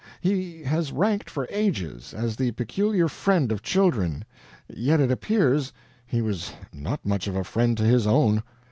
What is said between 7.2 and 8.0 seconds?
of a friend to